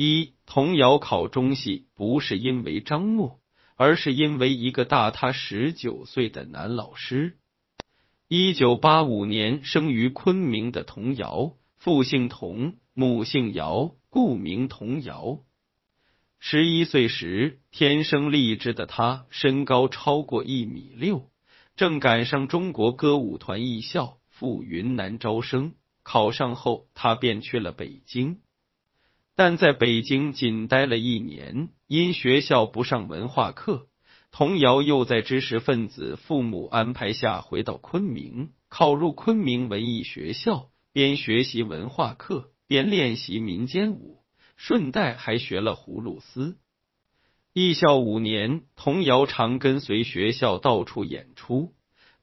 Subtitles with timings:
[0.00, 3.40] 一，童谣考中戏不是因为张默，
[3.74, 7.36] 而是因为一个大他十九岁的男老师。
[8.28, 15.40] 一九八五年生于昆明的童谣，父姓童，母姓姚，故名童谣。
[16.38, 21.28] 十一岁时，天生丽质的他，身高超过一米六，
[21.74, 25.74] 正赶上中国歌舞团艺校赴云南招生。
[26.04, 28.38] 考上后，他便去了北京，
[29.38, 33.86] 但在北京仅待了一年，因学校不上文化课，
[34.32, 44.24] 童谣又在知识分子父母安排下回到昆明，考入昆明文艺学校，边学习文化课，边练习民间舞。
[44.56, 46.58] 顺带还学了葫芦丝。
[47.52, 51.74] 艺校五年，童谣常跟随学校到处演出，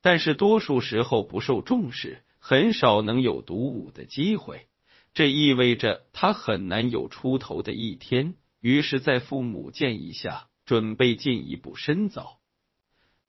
[0.01, 4.67] 但是多数时候不受重视，很少能有独舞的机会。
[5.15, 8.35] 这意味着他很难有出头的一天。
[8.59, 12.39] 于是，在父母建议下，准备进一步深造。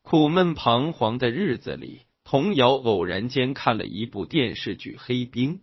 [0.03, 5.59] 苦闷彷徨的日子里，童瑶偶然间看了一部电视剧《黑冰》。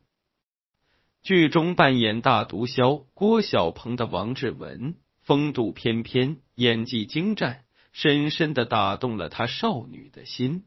[1.24, 10.64] 剧中扮演大毒枭郭小鹏的王志文，风度翩翩，演技精湛，深深的打动了他少女的心。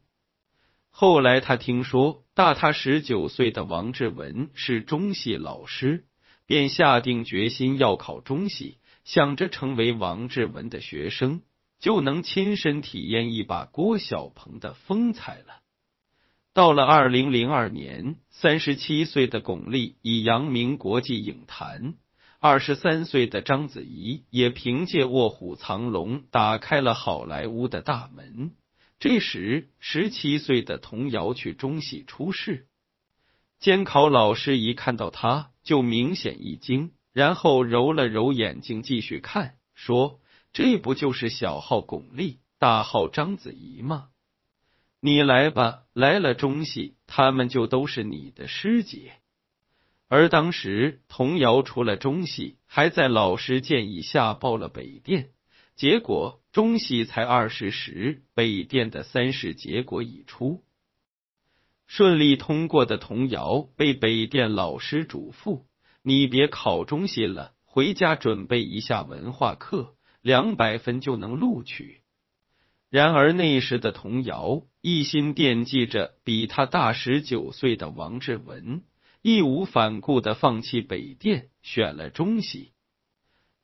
[0.99, 6.05] 后来他听说大他十九岁的王志文是中戏老师，
[6.47, 11.43] 便下定决心要考中戏，想着成为王志文的学生，
[11.77, 15.61] 就能亲身体验一把郭小鹏的风采了。
[16.55, 21.93] 到了二零零二年，三十七岁的巩俐已扬名国际影坛，
[22.39, 28.53] 二十三岁的章子怡也凭借《卧虎藏龙》打开了好莱坞的大门。
[28.99, 32.67] 这时，十七岁的童瑶去中戏出试，
[33.59, 40.19] 监考老师一看到他就明显一惊，然后揉了揉眼睛继续看，说
[40.51, 44.09] ：“这不就是小号巩俐，大号章子怡吗？”
[44.99, 49.13] 你来吧，来了中戏，他们就都是你的师姐。
[50.07, 55.29] 而当时童谣除了中戏，还在老师建议下报了北电。
[55.77, 60.63] 结果中戏才二试时，北电的三试结果已出，
[61.85, 65.65] 顺利通过的童谣被北电老师嘱咐
[66.01, 69.93] ：“你别考中戏了，回家准备一下文化课，
[70.23, 72.01] 两百分就能录取。”
[72.89, 78.81] 然而那时的童谣一心惦记着比他大十九岁的王志文，
[79.21, 82.71] 义无反顾的放弃北电，选了中戏。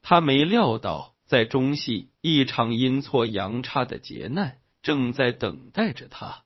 [0.03, 6.43] 他没料到，在中戏一场阴错阳差的劫难正在等待着他。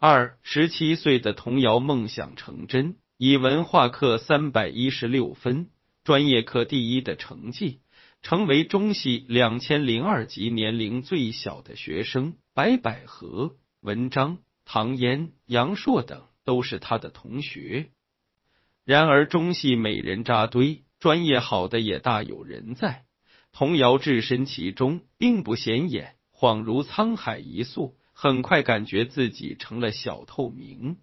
[0.00, 5.70] 二十七岁的童谣梦想成真，以文化课三百一十六分，
[6.02, 7.82] 专业课第一的成绩。
[8.20, 17.90] 成为中戏两千零二级年龄最小的学生，白百合、文章、唐嫣、杨烁等都是他的同学。
[18.84, 23.03] 然而中戏美人扎堆，专业好的也大有人在。
[23.54, 27.96] 童谣置身其中，并不显眼，恍如沧海一粟。
[28.16, 30.98] 很快感觉自己成了小透明。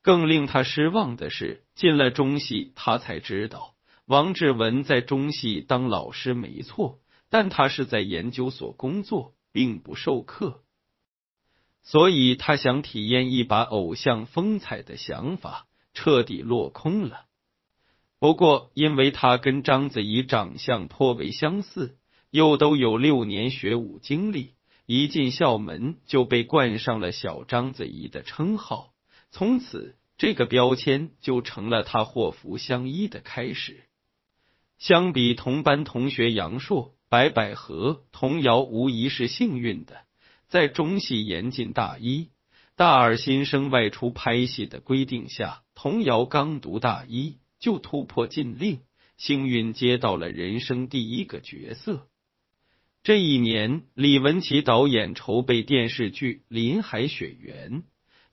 [0.00, 3.74] 更令他失望的是，进了中戏，他才知道。
[4.06, 6.98] 王志文在中戏当老师没错，
[7.28, 10.62] 但他是在研究所工作，并不授课，
[11.82, 17.26] 所以他想体验一把偶像风采的想法彻底落空了。
[18.24, 21.98] 不过，因为他跟章子怡长相颇为相似，
[22.30, 24.54] 又都有六年学武经历，
[24.86, 28.94] 一进校门就被冠上了“小章子怡”的称号，
[29.30, 33.84] 从此这个标签就成了他祸福相依的开始。
[34.78, 39.98] 相比同班同学杨烁、白百合，童谣无疑是幸运的，
[40.48, 42.30] 在中戏严禁大一、
[42.74, 48.80] 大二新生外出拍戏的规定下，童谣刚读大一就突破禁令，
[49.16, 52.06] 幸运接到了人生第一个角色。
[53.02, 57.72] 这一年，李文琪导演筹备电视剧《林海雪原》，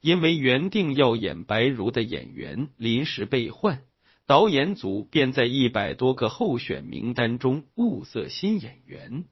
[0.01, 3.83] 因为原定要演白茹的演员临时被换。
[4.25, 9.23] 导演组便在一百多个候选名单中物色新演员，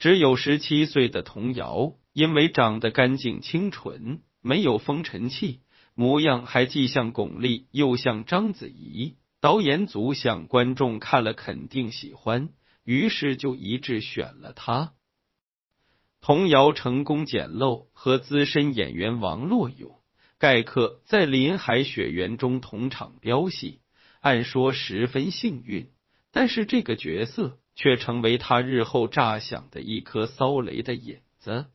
[0.00, 5.60] 只有十七岁的童谣，因为长得干净清纯，没有风尘气，
[5.96, 9.16] 模样还既像巩俐又像章子怡。
[9.40, 12.50] 导演组想观众看了肯定喜欢，
[12.84, 14.92] 于是就一致选了他。
[16.20, 19.98] 童谣成功捡漏和资深演员王洛勇、
[20.38, 23.80] 盖克在《林海雪原》中同场飙戏。
[24.20, 25.92] 按说十分幸运，
[26.32, 31.66] 但是这个角色却成为他日后炸响的一颗骚雷的引子。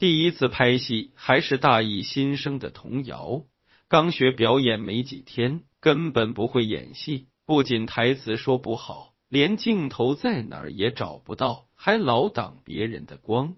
[0.00, 3.42] 第一次拍戏还是大一新生的童谣，
[3.86, 13.56] 刚学表演没几天，根本不会演戏，不仅台词说不好，连镜头在哪儿也找不到，还老挡别人的光。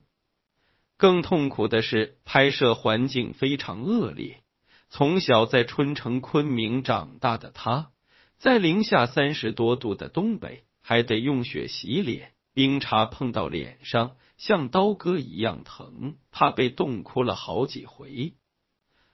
[0.96, 4.42] 更痛苦的是，拍摄环境非常恶劣。
[4.90, 7.92] 从小在春城昆明长大的他，
[8.36, 14.16] 在零下三十多度的东北，还得用雪洗脸，冰碴碰到脸上。
[14.38, 18.32] 像刀割一样疼，怕被冻哭了好几回。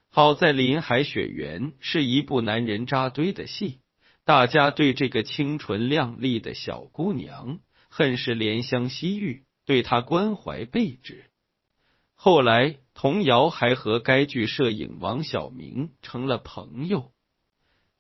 [0.09, 3.81] 好在《林海雪原》是一部男人扎堆的戏，
[4.25, 11.27] 大家对这个清纯靓丽的小姑娘恨是怜香惜玉，对她关怀备至。
[12.15, 17.13] 后来，童谣还和该剧摄影王小明成了朋友。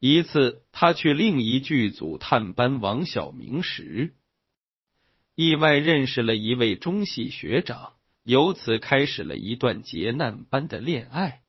[0.00, 4.14] 一次，他去另一剧组探班王小明时。
[5.40, 7.92] 意外认识了一位中戏学长，
[8.24, 11.42] 由此开始了一段劫难般的恋爱。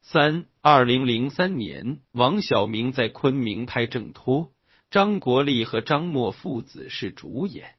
[0.00, 4.52] 三二零零三年，王小明在昆明拍正托，
[4.90, 7.74] 张国立和张默父子是主演。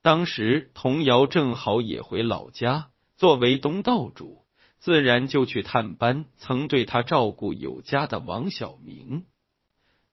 [0.00, 2.88] 当时童谣正好也回老家，
[3.18, 4.46] 作为东道主，
[4.78, 9.26] 自然就去探班曾对他照顾有加的王小明。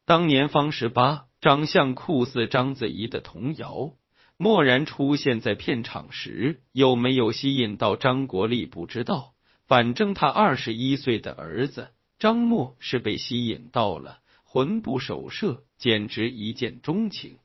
[0.03, 3.93] 当年方十八，长相酷似章子怡的童谣。
[4.37, 9.33] 蓦然出现在片场时，有没有吸引到张国立不知道。
[9.65, 11.89] 反正他二十一岁的儿子
[12.19, 17.39] 张默是被吸引到了，魂不守舍，简直一见钟情。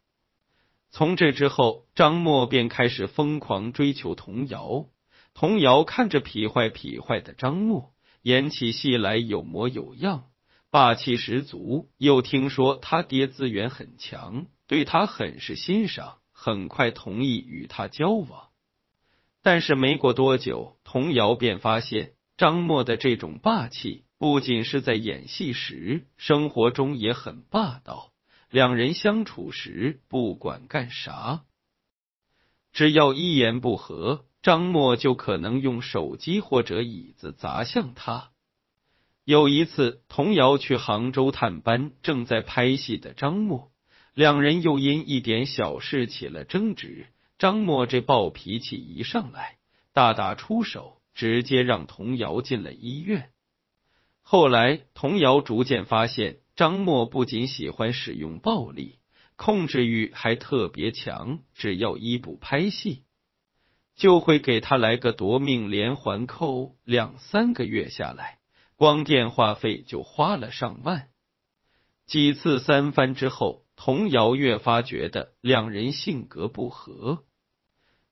[0.91, 4.87] 从这之后，张默便开始疯狂追求童谣。
[5.35, 10.27] 童谣看着痞坏痞坏的张默，演起戏来有模有样，
[10.71, 11.89] 霸气十足。
[11.97, 16.19] 又听说他爹资源很强，对他很是欣赏。
[16.45, 18.49] 很快同意与他交往，
[19.43, 28.11] 但是没过多久，童谣便发现张默的这种霸气不仅是在演戏时，生活中也很霸道。
[28.51, 31.45] 两人相处时，不管干啥，
[32.73, 38.33] 只要一言不合，张默就可能用手机或者椅子砸向他。
[39.25, 43.72] 有一次，童谣去杭州探班，正在拍戏的张默。
[44.15, 47.07] 两人又因一点小事起了争执，
[47.39, 49.57] 张默这暴脾气一上来，
[49.95, 53.31] 大打出手，直接让童谣进了医院。
[54.21, 58.99] 后来，童谣逐渐发现，张默不仅喜欢使用暴力，
[59.37, 63.05] 控制欲还特别强，只要一不拍戏，
[63.97, 66.77] 就会给他来个夺命连环扣。
[66.85, 68.41] 两三个月下来，
[68.77, 71.09] 光电话费就花了上万。
[72.05, 73.63] 几次三番之后。
[73.85, 77.25] 童谣越发觉得两人性格不合。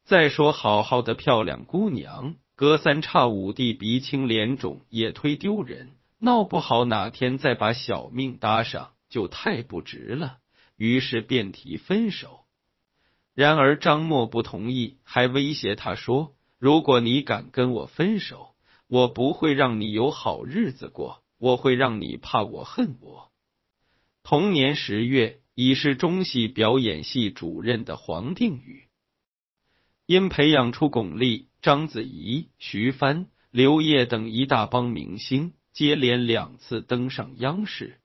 [0.02, 5.92] 再说，好好的漂亮姑娘，隔三差五地鼻青脸肿，也忒丢人。
[6.18, 10.38] 闹不好哪天再把小命搭上，就太不值了。
[10.74, 12.40] 于是便提分手。
[13.32, 18.56] 然而张默不同意，还威胁他说：“如果你敢跟我分手，
[18.88, 23.30] 我不会让你有好日子过，我会让你怕我恨我。”
[24.24, 25.39] 同年十月。
[25.54, 28.84] 已是中戏表演系主任的黄定宇，
[30.06, 38.00] 因培养出巩俐、章子怡、徐帆、刘烨等一大帮明星，接连两次登上央视。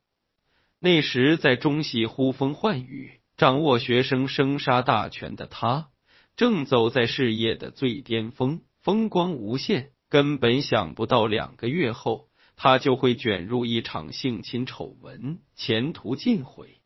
[0.80, 5.90] 那时在中戏呼风唤雨、掌握学生生杀大权的他，
[6.36, 9.92] 正走在事业的最巅峰，风光无限。
[10.08, 16.78] 根本想不到两个月后，他就会卷入一场性侵丑闻，前途尽毁。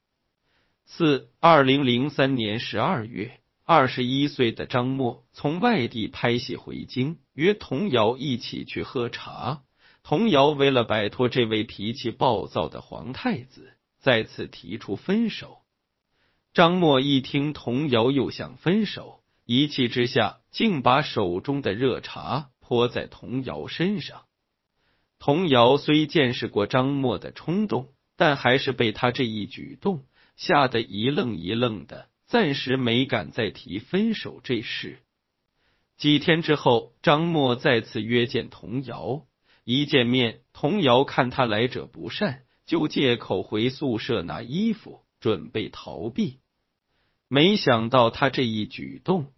[0.91, 9.61] 四二零零三年十二月，二十一岁的张默从外地拍戏回京，约童瑶一起去喝茶。
[10.01, 15.59] 童瑶为了摆脱这位脾气暴躁的皇太子，再次提出分手。
[16.53, 24.23] 张默一听童瑶又想分手，一气之下竟把手中的热茶泼在童瑶身上。
[25.19, 30.03] 童瑶虽见识过张默的冲动，但还是被他这一举动。
[30.39, 34.99] 吓得一愣一愣的，暂时没敢再提分手这事。
[35.97, 39.25] 几天之后，张默再次约见童瑶，
[39.65, 46.39] 一见面，童瑶看他来者不善，就借口回宿舍拿衣服，准备逃避。
[47.27, 49.33] 没想到他这一举动，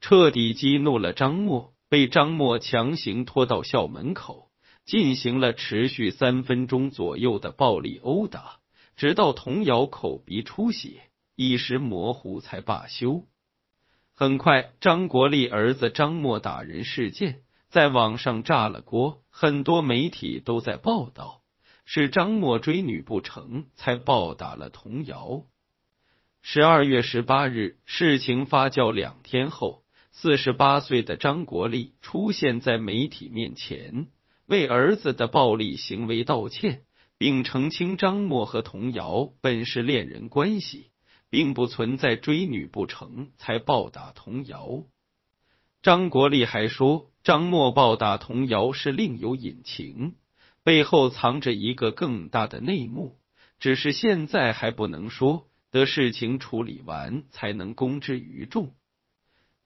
[0.00, 4.48] 彻底激怒了张默，被张默强行拖到校门口，
[4.86, 8.60] 进行了持续三分钟左右的暴力殴打。
[8.96, 13.26] 直到童谣口鼻出血，一时模糊才罢休。
[14.14, 21.42] 很快，张国立儿子张默打人事件在网上炸了锅，很多媒体都在报道，
[21.84, 25.42] 是张默追女不成才暴打了童谣。
[26.40, 29.82] 十二月十八日，事情发酵两天后，
[30.12, 34.06] 四十八岁的张国立出现在媒体面前，
[34.46, 36.82] 为儿子的暴力行为道歉，
[37.24, 40.90] 并澄清张默和童谣本是恋人关系。
[41.30, 44.84] 并不存在追女不成才暴打童谣。
[45.82, 50.14] 张国立还说，张默暴打童谣是另有隐情，
[50.62, 53.16] 背后藏着一个更大的内幕，
[53.58, 58.72] 只是现在还不能说，得事情处理完才能公之于众。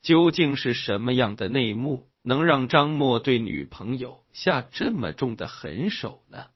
[0.00, 6.46] 究竟是什么样的内幕，能让张默对女朋友下这么重的狠手呢？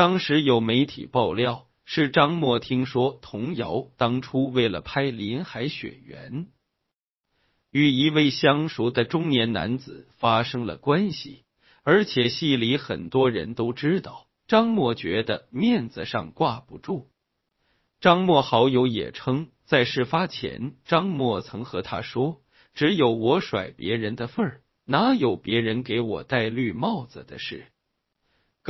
[0.00, 1.66] 当时有媒体爆料。
[1.84, 6.44] 是张默听说童谣当初为了拍《林海雪原》，
[7.70, 11.44] 与一位相熟的中年男子发生了关系，
[11.82, 14.26] 而且戏里很多人都知道。
[14.48, 17.10] 张默觉得面子上挂不住。
[18.00, 22.40] 张默好友也称，在事发前，张默曾和他说
[22.72, 27.66] ：“只有我甩别人的份儿，哪有别人给我戴绿帽子的事？”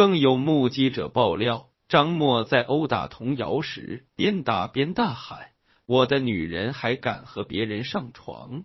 [0.00, 1.69] 更有目击者爆料。
[1.87, 5.50] 张默在殴打童谣时，边打边大喊
[5.85, 8.64] ：“我的女人还敢和别人上床？”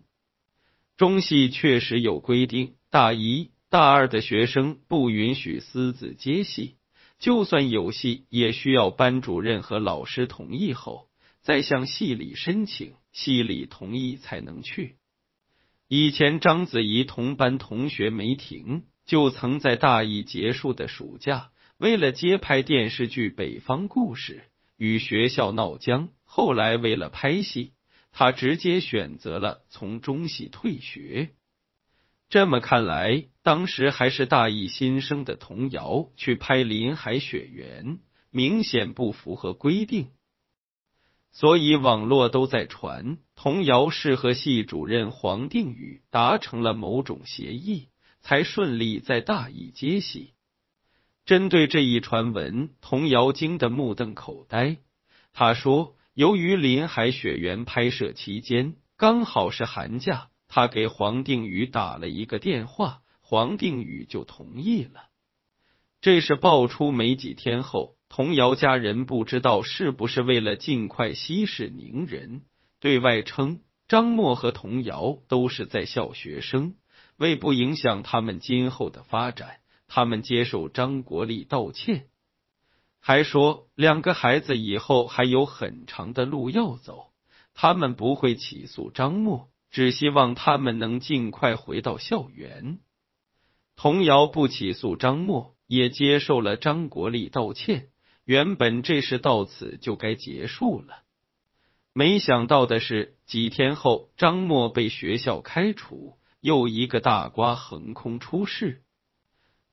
[0.96, 6.78] 中戏确实有规定，大一、大二的学生不允许私自接戏，
[7.20, 11.10] 就算有戏，也需要班主任和老师同意后，
[11.42, 14.96] 再向系里申请，系里同意才能去。
[15.90, 21.52] 以前章子怡同班同学梅婷就曾在大一结束的暑假。
[21.78, 24.44] 为了接拍电视剧《北方故事》，
[24.78, 26.10] 与学校闹僵。
[26.24, 27.74] 后来为了拍戏，
[28.12, 31.32] 他直接选择了从中戏退学。
[32.30, 37.86] 这么看来，当时还是大一新生的童谣去拍《林海雪原》，
[38.32, 40.08] 明显不符合规定。
[41.32, 47.90] 所以网络都在传童谣是和系主任黄定宇达成了某种协议，
[48.26, 50.34] 才顺利在大邑接戏。
[51.26, 54.78] 针对这一传闻，童谣惊得目瞪口呆。
[55.32, 65.10] 他说：“由于《林海雪原》拍摄期间刚好是寒假，他给黄定宇打了一个电话，黄定宇就同意了。”
[66.02, 72.42] 这是爆出没几天后，童谣家人不知道是不是为了尽快息事宁人，
[72.80, 76.74] 对外称张默和童谣都是在校学生，
[77.18, 79.58] 为不影响他们今后的发展。
[79.88, 82.08] 他们接受张国立道歉，
[83.00, 87.12] 还说两个孩子以后还有很长的路要走，
[87.54, 92.80] 他们不会起诉张默，只希望他们能尽快回到校园。
[93.76, 97.90] 童谣不起诉张默，也接受了张国立道歉。
[98.24, 101.04] 原本这事到此就该结束了，
[101.94, 108.84] 没想到的是，几天后张默被学校开除，又一个大瓜横空出世。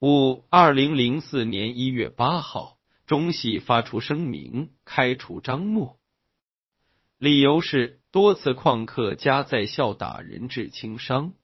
[0.00, 5.98] 五二零零四年一月八号，中戏发出声明开除张默，
[7.18, 11.34] 理由是多次旷课加在校打人致轻伤。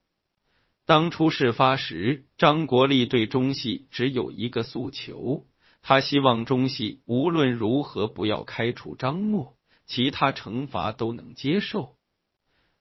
[0.86, 5.44] 当初事发时，张国立对中戏只有一个诉求，
[5.82, 11.97] 他希望中戏无论如何不要开除张默，其他惩罚都能接受。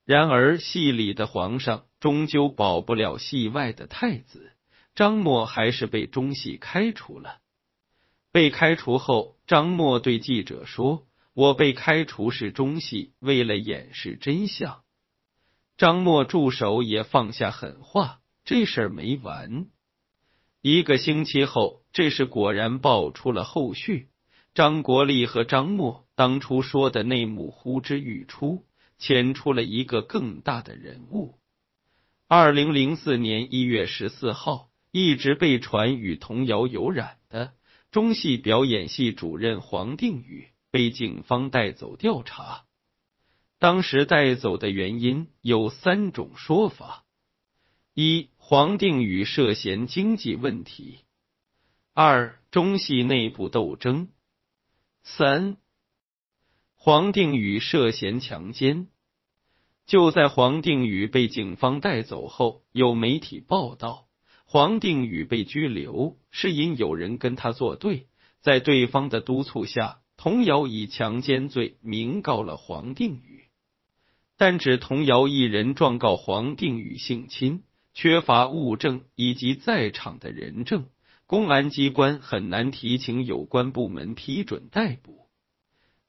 [0.07, 4.53] 然而，戏里的皇上终究保不了戏外的太子。
[4.95, 7.39] 张默还是被中戏开除了。
[8.31, 14.81] 被开除后，张默对记者说：“我被开除是中戏为了掩饰真相。”
[15.75, 19.65] 张默助手也放下狠话：“这事儿没完。”
[20.63, 24.07] 一个星期后，这事果然爆出了后续。
[24.53, 28.63] 张国立和张默当初说的内幕呼之欲出，
[28.97, 31.39] 牵出了一个更大的人物。
[32.27, 34.69] 二零零四年一月十四号。
[34.91, 37.53] 一直被传与童谣有染的
[37.91, 42.65] 中戏表演系主任黄定宇被警方带走调查。
[43.59, 47.05] 当时带走的原因有三种说法：
[47.93, 51.03] 一、黄定宇涉嫌经济问题；
[51.93, 54.07] 二、中戏内部斗争；
[55.03, 55.57] 三、
[56.87, 58.87] 黄定宇涉嫌强奸。
[59.85, 64.05] 就在黄定宇被警方带走后，有媒体报道。
[64.45, 68.07] 黄定宇被拘留，是因有人跟他作对，
[68.39, 73.47] 在对方的督促下，童瑶以强奸罪名告了黄定宇，
[74.37, 77.63] 但只童瑶一人状告黄定宇性侵，
[77.93, 80.85] 缺乏物证以及在场的人证，
[81.25, 85.26] 公安机关很难提请有关部门批准逮捕。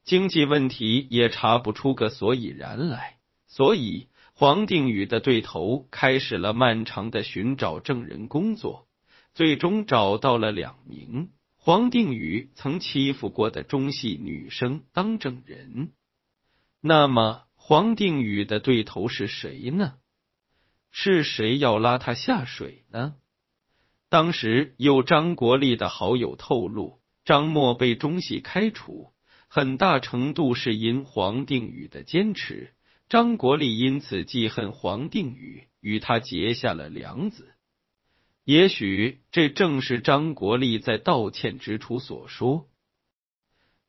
[0.09, 8.88] 经济问题也查不出个所以然来，所以黄定宇的对头开始了漫长的寻找证人工作，
[9.35, 15.93] 最终找到了两名黄定宇曾欺负过的中戏女生当证人。
[16.81, 19.97] 那么黄定宇的对头是谁呢？
[20.91, 23.17] 是谁要拉他下水呢？
[24.09, 29.12] 当时有张国立的好友透露，张默被中戏开除。
[29.49, 32.73] 很大程度是因黄定宇的坚持，
[33.09, 37.55] 张国立因此记恨黄定宇，与他结下了梁子。
[38.45, 42.67] 也许这正是张国立在道歉之初所说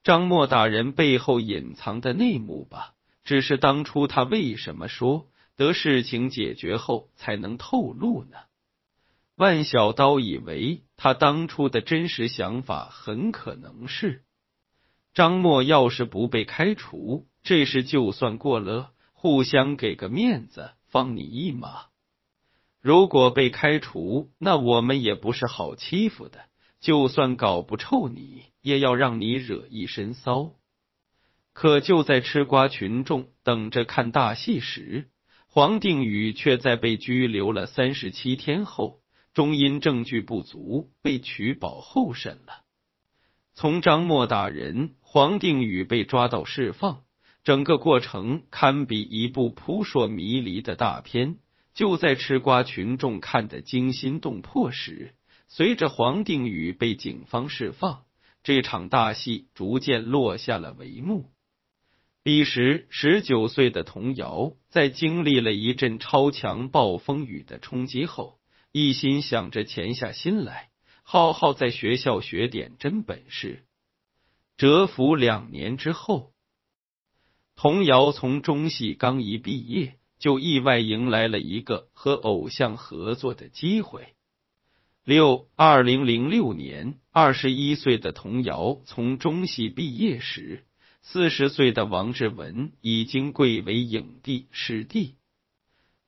[0.03, 2.95] 张默打人背后隐藏的内幕吧。
[3.25, 8.37] 只是当初他为什么说得事情解决后才能透露呢？
[9.35, 14.23] 万小刀以为他当初的真实想法很可能是。
[15.19, 21.87] 张默要是不被开除，这事就算过了，互相给个面子，放你一马。
[22.79, 26.45] 如果被开除，那我们也不是好欺负的，
[26.79, 30.53] 就算搞不臭你，也要让你惹一身骚。
[31.51, 35.09] 可就在吃瓜群众等着看大戏时，
[35.47, 39.01] 黄定宇却在被拘留了三十七天后，
[39.33, 42.63] 终因证据不足被取保候审了。
[43.59, 44.91] 从张默打人。
[45.01, 47.01] 黄定宇被抓到释放，
[47.43, 51.35] 整个过程堪比一部扑朔迷离的大片。
[51.73, 55.13] 就在吃瓜群众看得惊心动魄时，
[55.49, 58.03] 随着黄定宇被警方释放，
[58.43, 61.25] 这场大戏逐渐落下了帷幕。
[62.23, 68.39] 彼时，十九岁的童谣在经历了一阵超强暴风雨的冲击后，
[68.71, 70.68] 一心想着潜下心来，
[71.11, 73.65] 好好在学校学点真本事。
[74.57, 76.33] 蛰伏两年之后，
[77.55, 84.13] 童谣从中戏刚一毕业，就意外迎来了一个和偶像合作的机会。
[85.03, 90.63] 六二零零六年，二十一岁的童谣从中戏毕业时，
[91.01, 95.15] 四十岁的王志文已经贵为影帝师弟。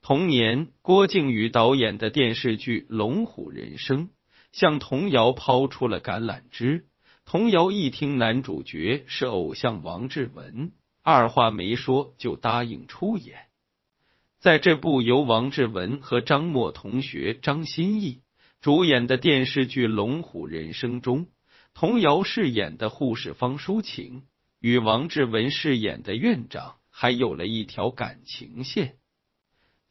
[0.04, 4.10] 同年，郭靖宇导演的电视剧《龙虎人生》
[4.52, 6.86] 向童谣抛出了橄榄枝。
[7.26, 10.72] 童谣一听男主角是偶像王志文，
[11.04, 13.46] 二话没说就答应出演。
[14.40, 18.22] 在这部由王志文和张默同学张歆艺
[18.60, 21.28] 主演的电视剧《龙虎人生》中，
[21.74, 24.24] 童谣饰演的护士方淑琴
[24.60, 28.98] 与王志文饰演的院长还有了一条感情线。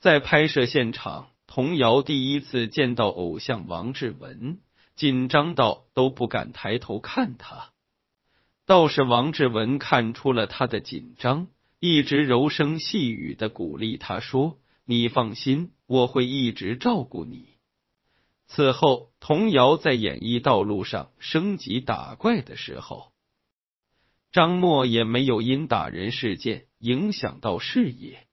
[0.00, 4.60] 在拍摄现场，童谣第一次见到偶像王志文。
[4.94, 7.72] 紧张到都不敢抬头看他，
[8.66, 11.48] 倒是王志文看出了他的紧张，
[11.80, 17.48] 一直柔声细语的鼓励他说：“你放心，我会一直照顾你。”
[18.46, 23.10] 此后，童谣在演艺道路上升级打怪的时候，
[24.30, 28.26] 张默也没有因打人事件影响到事业，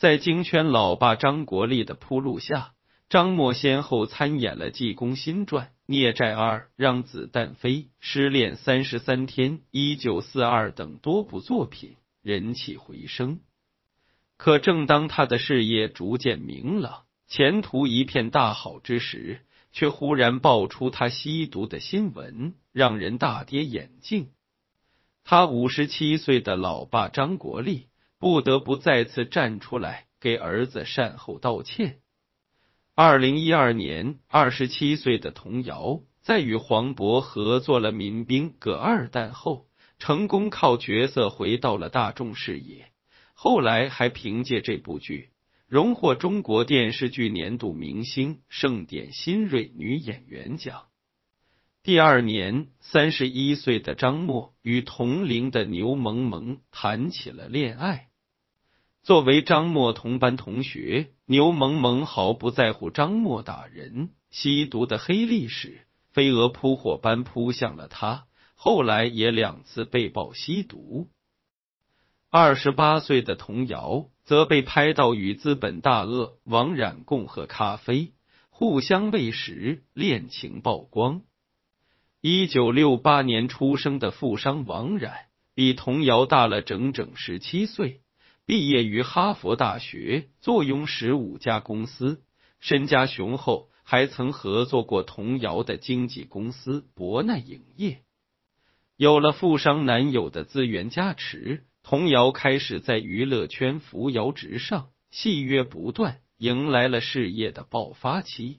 [0.00, 2.72] 在京圈老爸张国立的铺路下。
[3.10, 13.40] 张默先后参演了《济公新传》《孽债二》《让子弹飞》《失恋三十三天》《一九四二》等多部作品，人气回升。
[14.38, 24.30] 可正当他的事业逐渐明朗、前途一片大好之时，却忽然爆出他吸毒的新闻，让人大跌眼镜。
[25.24, 27.88] 他五十七岁的老爸张国立
[28.20, 32.00] 不得不再次站出来给儿子善后道歉。
[32.94, 39.66] 二零一二年，二十七岁的童谣在与黄渤合作了《民兵葛二蛋》后，
[39.98, 42.92] 成功靠角色回到了大众视野。
[43.32, 45.30] 后来还凭借这部剧
[45.66, 50.88] 荣获中国电视剧年度明星盛典新锐女演员奖。
[51.82, 58.09] 第二年，三十一岁的张默与同龄的牛萌萌谈起了恋爱。
[59.02, 68.26] 作为张默同班同学，牛萌萌毫不在乎张默打人、吸毒的黑历史，飞蛾扑火般扑向了他。
[68.54, 71.08] 后来也两次被曝吸毒。
[72.28, 78.12] 二十八岁的童谣则被拍到与资本大鳄王冉共喝咖啡，
[78.50, 81.22] 互相喂食，恋情曝光。
[82.20, 85.14] 一九六八年出生的富商王冉，
[85.54, 88.02] 比童瑶大了整整十七岁，
[88.50, 92.24] 毕业于哈佛大学，坐拥十五家公司，
[92.58, 98.00] 身家雄厚，还曾合作过童瑶的经纪公司博奈影业。
[98.96, 108.58] 有了富商男友的资源加持，童瑶开始在娱乐圈扶摇直上，戏约不断，迎来了事业的爆发期。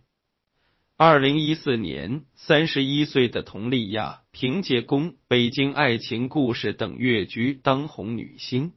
[0.96, 8.72] 二零一四年，三十一岁的佟丽娅凭借《宫》《北京爱情故事》等粤剧当红女星，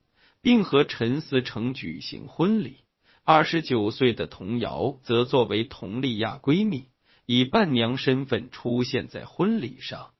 [0.44, 2.76] 并和陈思诚举行婚礼。
[3.24, 6.90] 二十九岁的童瑶则作为佟丽娅闺蜜，
[7.24, 10.10] 以伴娘身份出现在婚礼上。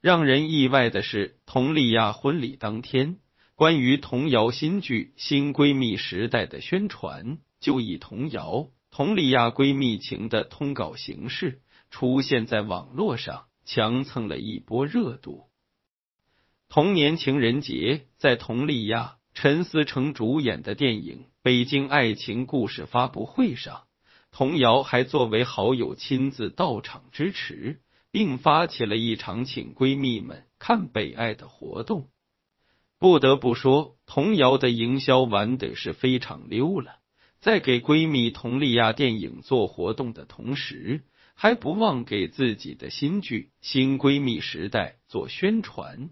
[0.00, 3.20] 让人意外的是，佟丽娅婚礼当天，
[3.54, 8.66] 关于童瑶新剧《新闺蜜时代》的宣传，就以童瑶。
[8.90, 15.44] 佟丽娅闺蜜情的通稿形式出现在网络上，强蹭了一波热度。
[16.68, 23.84] 同年情人节，在佟丽娅、陈思诚主演的电影《北京爱情故事》发布会上，
[24.32, 32.08] 童瑶还作为好友亲自到场支持，并发起了一场请闺蜜们看北爱的活动。
[32.98, 36.96] 不得不说，童瑶的营销玩的是非常溜了。
[37.38, 46.10] 在给闺蜜佟丽娅电影做活动的同时，还不忘给自己的新剧《新闺蜜时代》做宣传。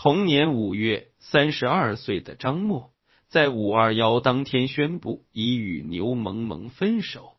[0.00, 2.92] 同年五月，三十二岁的张默
[3.26, 7.32] 在五二幺当天宣布已与牛萌萌分手。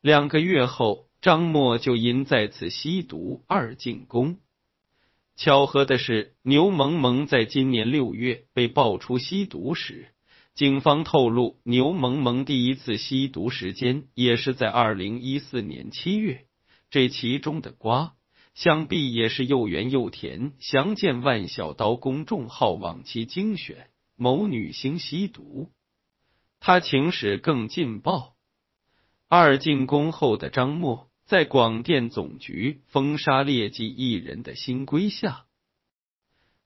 [0.00, 4.38] 两个月后，张默就因再次吸毒二进宫。
[5.34, 10.10] 巧合的是，牛萌萌在今年六月被爆出吸毒时。
[10.54, 16.44] 警方透露，牛萌萌第一次吸毒时间也是在二零一四年七月。
[16.88, 18.14] 这其中的瓜，
[18.54, 20.52] 想必也是又圆又甜。
[20.58, 23.90] 详见万小刀公众号往期精选。
[24.16, 25.70] 某女星吸毒，
[26.60, 28.36] 她情史更劲爆。
[29.28, 35.46] 二进宫后的张默，在广电总局封杀劣迹艺人的新规下，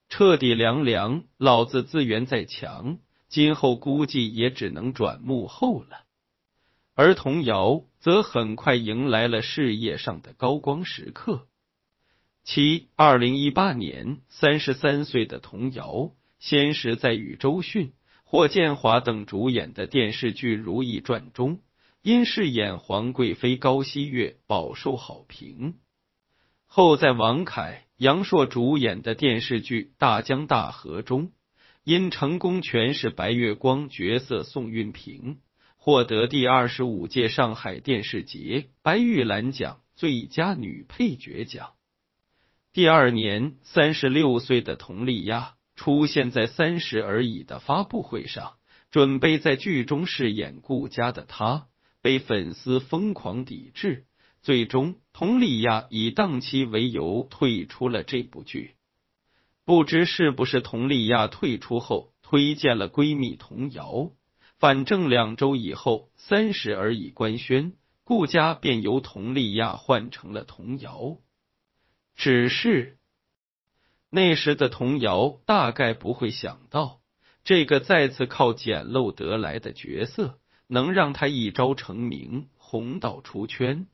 [0.09, 1.23] 彻底凉凉。
[1.37, 2.99] 老子资源再强。
[3.29, 6.05] 今后估计也只能转幕后了，
[6.95, 11.47] 而童谣则很快迎来了事业上的高光时刻。
[12.51, 21.59] 七二零一八年，三十三岁的童瑶先是在与周迅、霍建华等主演的电视剧《如懿传》中，
[22.01, 25.75] 因饰演皇贵妃高羲月饱受好评，
[26.65, 31.31] 后在王凯、杨烁主演的电视剧《大江大河》中。
[31.83, 35.37] 因成功诠释白月光角色宋运平，
[35.77, 41.73] 获得第二十五届上海电视节白玉兰奖最佳女配角奖。
[42.71, 48.57] 第二年，三十六岁的佟丽娅出现在《三十而已》的发布会上，
[48.91, 51.65] 准备在剧中饰演顾家的她，
[52.03, 54.05] 被粉丝疯狂抵制。
[54.43, 58.75] 最终，佟丽娅以档期为由退出了这部剧。
[59.65, 64.11] 不知是不是佟丽娅退出后推荐了闺蜜童瑶，
[64.59, 71.17] 反正两周以后三十而已官宣，顾家便由佟丽娅换成了童瑶。
[72.19, 72.97] 只是
[74.09, 76.99] 那时的童瑶大概不会想到，
[77.45, 83.87] 这个再次靠捡漏得来的角色，能让他一朝成名，红到出圈。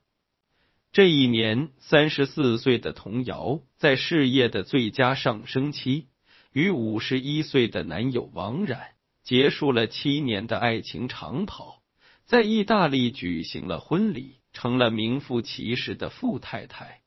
[0.91, 6.07] 这一年，三十四岁的童瑶在事业的最佳上升期，
[6.51, 11.83] 与五十一岁的男友王冉结束了七年的爱情长跑，
[12.25, 17.01] 在意大利举行了婚礼，成了名副其实的富太太。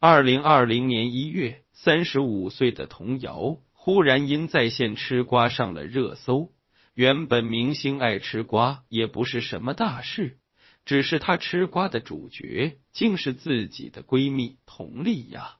[0.00, 6.52] 二零二零年一月，三十五岁的童瑶忽然因在线吃瓜上了热搜。
[6.94, 10.38] 原本明星爱吃瓜也不是什么大事。
[10.84, 15.56] 只是他吃瓜的主角竟是自己的闺蜜佟丽娅。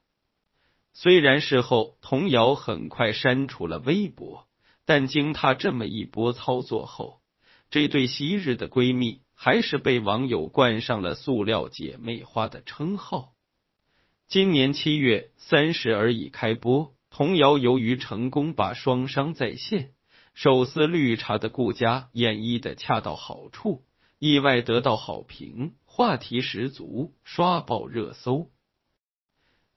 [0.93, 4.47] 虽然事后童瑶很快删除了微博，
[4.85, 7.19] 但经她这么一波操作后，
[7.69, 13.33] 这对昔日的闺蜜还是被网友冠上了“塑料姐妹花”的称号。
[14.29, 19.89] 今年七月，三十而已开播，童谣由于成功把双商在线、
[20.35, 23.81] 手撕绿茶的顾家演绎的恰到好处。
[24.19, 28.51] 意外得到好评，话题十足，刷爆热搜。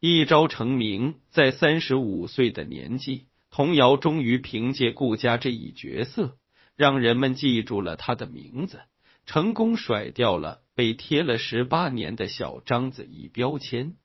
[0.01, 6.37] 一朝成名，在三十五岁的年纪，童谣终于凭借顾家这一角色，
[6.77, 8.83] 让人们记住了他的名字，
[9.25, 13.97] 成功甩掉了被贴了十八年的小章子怡标签。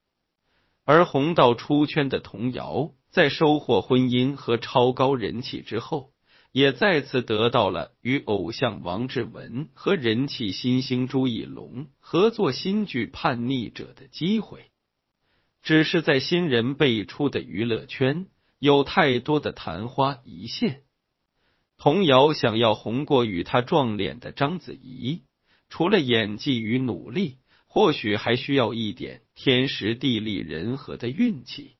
[0.87, 6.11] 而红到出圈的童谣，在收获婚姻和超高人气之后，
[6.53, 14.71] 也再次得到了与偶像王志文和人气新星朱一龙合作新剧《叛逆者》的机会。
[15.61, 20.83] 只是在新人辈出的娱乐圈，有太多的昙花一现。
[21.77, 25.23] 童谣想要红过与他撞脸的章子怡，
[25.67, 27.39] 除了演技与努力，
[27.77, 31.76] 或许还需要一点天时地利人和的运气。